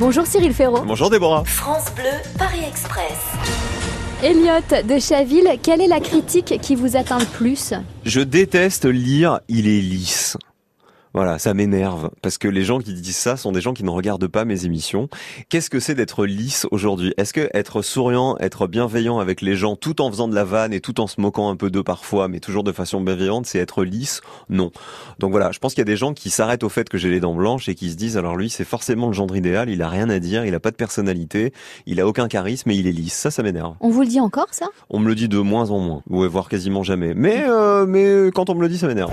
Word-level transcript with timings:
Bonjour 0.00 0.26
Cyril 0.26 0.54
Ferraud. 0.54 0.80
Bonjour 0.86 1.10
Déborah. 1.10 1.44
France 1.44 1.92
Bleu, 1.94 2.04
Paris 2.38 2.62
Express. 2.66 3.18
Elliot 4.22 4.82
de 4.88 4.98
Chaville, 4.98 5.58
quelle 5.62 5.82
est 5.82 5.88
la 5.88 6.00
critique 6.00 6.58
qui 6.62 6.74
vous 6.74 6.96
atteint 6.96 7.18
le 7.18 7.26
plus? 7.26 7.74
Je 8.06 8.22
déteste 8.22 8.86
lire 8.86 9.40
Il 9.48 9.68
est 9.68 9.82
lisse. 9.82 10.38
Voilà, 11.12 11.40
ça 11.40 11.54
m'énerve 11.54 12.10
parce 12.22 12.38
que 12.38 12.46
les 12.46 12.62
gens 12.62 12.78
qui 12.78 12.94
disent 12.94 13.16
ça 13.16 13.36
sont 13.36 13.50
des 13.50 13.60
gens 13.60 13.74
qui 13.74 13.82
ne 13.82 13.90
regardent 13.90 14.28
pas 14.28 14.44
mes 14.44 14.64
émissions. 14.64 15.08
Qu'est-ce 15.48 15.68
que 15.68 15.80
c'est 15.80 15.96
d'être 15.96 16.24
lisse 16.24 16.68
aujourd'hui? 16.70 17.12
Est-ce 17.16 17.32
que 17.32 17.50
être 17.52 17.82
souriant, 17.82 18.36
être 18.38 18.68
bienveillant 18.68 19.18
avec 19.18 19.40
les 19.40 19.56
gens 19.56 19.74
tout 19.74 20.00
en 20.00 20.10
faisant 20.10 20.28
de 20.28 20.36
la 20.36 20.44
vanne 20.44 20.72
et 20.72 20.80
tout 20.80 21.00
en 21.00 21.08
se 21.08 21.20
moquant 21.20 21.50
un 21.50 21.56
peu 21.56 21.68
d'eux 21.68 21.82
parfois, 21.82 22.28
mais 22.28 22.38
toujours 22.38 22.62
de 22.62 22.70
façon 22.70 23.00
bienveillante, 23.00 23.46
c'est 23.46 23.58
être 23.58 23.82
lisse? 23.82 24.20
Non. 24.48 24.70
Donc 25.18 25.32
voilà, 25.32 25.50
je 25.50 25.58
pense 25.58 25.74
qu'il 25.74 25.80
y 25.80 25.82
a 25.82 25.92
des 25.92 25.96
gens 25.96 26.14
qui 26.14 26.30
s'arrêtent 26.30 26.62
au 26.62 26.68
fait 26.68 26.88
que 26.88 26.96
j'ai 26.96 27.10
les 27.10 27.20
dents 27.20 27.34
blanches 27.34 27.68
et 27.68 27.74
qui 27.74 27.90
se 27.90 27.96
disent 27.96 28.16
alors 28.16 28.36
lui 28.36 28.48
c'est 28.48 28.64
forcément 28.64 29.08
le 29.08 29.12
genre 29.12 29.34
idéal, 29.34 29.68
il 29.68 29.82
a 29.82 29.88
rien 29.88 30.08
à 30.10 30.20
dire, 30.20 30.44
il 30.44 30.54
a 30.54 30.60
pas 30.60 30.70
de 30.70 30.76
personnalité, 30.76 31.52
il 31.86 32.00
a 32.00 32.06
aucun 32.06 32.28
charisme 32.28 32.70
et 32.70 32.76
il 32.76 32.86
est 32.86 32.92
lisse. 32.92 33.14
Ça, 33.14 33.32
ça 33.32 33.42
m'énerve. 33.42 33.74
On 33.80 33.90
vous 33.90 34.02
le 34.02 34.06
dit 34.06 34.20
encore 34.20 34.48
ça? 34.52 34.66
On 34.88 35.00
me 35.00 35.08
le 35.08 35.16
dit 35.16 35.28
de 35.28 35.38
moins 35.38 35.70
en 35.70 35.80
moins, 35.80 36.02
ouais, 36.08 36.28
voire 36.28 36.48
quasiment 36.48 36.84
jamais. 36.84 37.14
Mais 37.14 37.44
euh, 37.48 37.84
mais 37.84 38.30
quand 38.32 38.48
on 38.48 38.54
me 38.54 38.60
le 38.60 38.68
dit, 38.68 38.78
ça 38.78 38.86
m'énerve. 38.86 39.10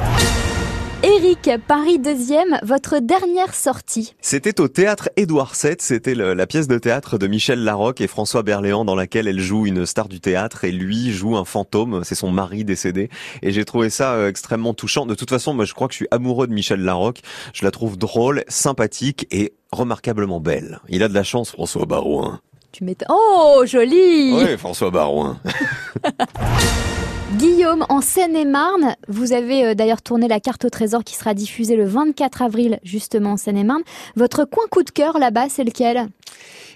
Eric, 1.17 1.49
Paris 1.67 1.97
deuxième, 1.97 2.59
votre 2.61 2.99
dernière 2.99 3.55
sortie. 3.55 4.13
C'était 4.21 4.61
au 4.61 4.67
théâtre 4.67 5.09
Édouard 5.15 5.53
VII, 5.59 5.75
c'était 5.79 6.13
la 6.13 6.45
pièce 6.45 6.67
de 6.67 6.77
théâtre 6.77 7.17
de 7.17 7.25
Michel 7.25 7.63
Larocque 7.63 8.01
et 8.01 8.07
François 8.07 8.43
Berléand 8.43 8.85
dans 8.85 8.93
laquelle 8.93 9.27
elle 9.27 9.39
joue 9.39 9.65
une 9.65 9.87
star 9.87 10.09
du 10.09 10.19
théâtre 10.19 10.63
et 10.63 10.71
lui 10.71 11.11
joue 11.11 11.35
un 11.35 11.45
fantôme, 11.45 12.03
c'est 12.03 12.13
son 12.13 12.29
mari 12.29 12.63
décédé. 12.65 13.09
Et 13.41 13.51
j'ai 13.51 13.65
trouvé 13.65 13.89
ça 13.89 14.13
euh, 14.13 14.29
extrêmement 14.29 14.75
touchant. 14.75 15.07
De 15.07 15.15
toute 15.15 15.31
façon, 15.31 15.55
moi 15.55 15.65
je 15.65 15.73
crois 15.73 15.87
que 15.87 15.93
je 15.93 15.97
suis 15.97 16.07
amoureux 16.11 16.45
de 16.45 16.53
Michel 16.53 16.81
Larocque. 16.81 17.21
Je 17.51 17.65
la 17.65 17.71
trouve 17.71 17.97
drôle, 17.97 18.43
sympathique 18.47 19.25
et 19.31 19.53
remarquablement 19.71 20.39
belle. 20.39 20.81
Il 20.87 21.01
a 21.01 21.07
de 21.07 21.15
la 21.15 21.23
chance, 21.23 21.49
François 21.49 21.87
Barouin. 21.87 22.41
Tu 22.71 22.83
m'étonnes. 22.83 23.07
Oh, 23.09 23.63
joli 23.65 24.33
Oui, 24.35 24.57
François 24.57 24.91
Barouin. 24.91 25.39
Guillaume, 27.35 27.85
en 27.89 27.99
Seine-et-Marne, 27.99 28.95
vous 29.09 29.33
avez 29.33 29.65
euh, 29.65 29.73
d'ailleurs 29.75 30.01
tourné 30.01 30.29
la 30.29 30.39
carte 30.39 30.63
au 30.63 30.69
trésor 30.69 31.03
qui 31.03 31.13
sera 31.13 31.33
diffusée 31.33 31.75
le 31.75 31.85
24 31.85 32.41
avril 32.41 32.79
justement 32.83 33.31
en 33.31 33.37
Seine-et-Marne. 33.37 33.81
Votre 34.15 34.45
coin 34.45 34.63
coup 34.71 34.81
de 34.81 34.89
cœur 34.91 35.19
là-bas, 35.19 35.49
c'est 35.49 35.65
lequel? 35.65 36.07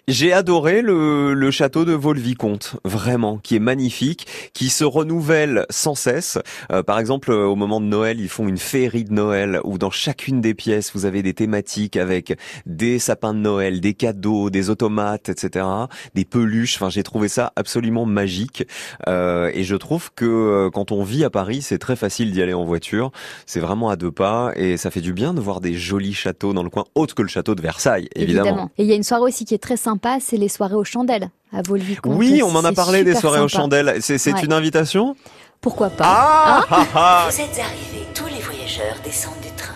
J'ai 0.07 0.33
adoré 0.33 0.81
le, 0.81 1.33
le 1.33 1.51
château 1.51 1.85
de 1.85 1.93
Vaux-le-Vicomte, 1.93 2.75
vraiment, 2.83 3.37
qui 3.37 3.55
est 3.55 3.59
magnifique, 3.59 4.27
qui 4.53 4.69
se 4.69 4.83
renouvelle 4.83 5.65
sans 5.69 5.95
cesse. 5.95 6.39
Euh, 6.71 6.83
par 6.83 6.99
exemple, 6.99 7.31
au 7.31 7.55
moment 7.55 7.79
de 7.79 7.85
Noël, 7.85 8.19
ils 8.19 8.27
font 8.27 8.47
une 8.47 8.57
féerie 8.57 9.03
de 9.03 9.13
Noël 9.13 9.59
où 9.63 9.77
dans 9.77 9.91
chacune 9.91 10.41
des 10.41 10.53
pièces, 10.53 10.91
vous 10.93 11.05
avez 11.05 11.21
des 11.21 11.33
thématiques 11.33 11.97
avec 11.97 12.37
des 12.65 12.99
sapins 12.99 13.33
de 13.33 13.39
Noël, 13.39 13.79
des 13.79 13.93
cadeaux, 13.93 14.49
des 14.49 14.69
automates, 14.69 15.29
etc., 15.29 15.65
des 16.15 16.25
peluches. 16.25 16.75
Enfin, 16.75 16.89
j'ai 16.89 17.03
trouvé 17.03 17.27
ça 17.27 17.53
absolument 17.55 18.05
magique. 18.05 18.67
Euh, 19.07 19.51
et 19.53 19.63
je 19.63 19.75
trouve 19.75 20.11
que 20.13 20.25
euh, 20.25 20.69
quand 20.71 20.91
on 20.91 21.03
vit 21.03 21.23
à 21.23 21.29
Paris, 21.29 21.61
c'est 21.61 21.79
très 21.79 21.95
facile 21.95 22.31
d'y 22.31 22.41
aller 22.41 22.53
en 22.53 22.65
voiture. 22.65 23.11
C'est 23.45 23.59
vraiment 23.59 23.89
à 23.89 23.95
deux 23.95 24.11
pas 24.11 24.51
et 24.55 24.77
ça 24.77 24.89
fait 24.91 25.01
du 25.01 25.13
bien 25.13 25.33
de 25.33 25.39
voir 25.39 25.61
des 25.61 25.75
jolis 25.75 26.13
châteaux 26.13 26.53
dans 26.53 26.63
le 26.63 26.69
coin, 26.69 26.85
autre 26.95 27.15
que 27.15 27.21
le 27.21 27.27
château 27.27 27.55
de 27.55 27.61
Versailles, 27.61 28.09
évidemment. 28.15 28.69
Et 28.77 28.83
il 28.83 28.89
y 28.89 28.93
a 28.93 28.95
une 28.95 29.03
soirée 29.03 29.23
aussi 29.23 29.45
qui 29.45 29.53
est 29.53 29.59
très 29.59 29.77
sympa 29.77 29.90
c'est 30.19 30.37
les 30.37 30.49
soirées 30.49 30.75
aux 30.75 30.83
chandelles 30.83 31.29
à 31.53 31.61
vaux 31.61 31.77
Oui, 32.05 32.41
on 32.43 32.51
m'en 32.51 32.63
a 32.63 32.71
parlé 32.71 33.03
des 33.03 33.15
soirées 33.15 33.41
aux 33.41 33.47
chandelles. 33.47 33.97
C'est 34.01 34.43
une 34.43 34.53
invitation? 34.53 35.15
Pourquoi 35.59 35.91
pas 35.91 36.05
ah, 36.07 36.59
hein 36.59 36.65
ah, 36.71 36.85
ah, 36.95 37.27
Vous 37.29 37.39
êtes 37.39 37.59
arrivés, 37.59 38.07
tous 38.15 38.25
les 38.25 38.41
voyageurs 38.41 38.95
descendent 39.03 39.39
du 39.43 39.51
train. 39.55 39.75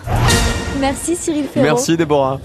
Merci 0.80 1.14
Cyril 1.14 1.46
Ferraud. 1.46 1.64
Merci 1.64 1.96
Déborah. 1.96 2.40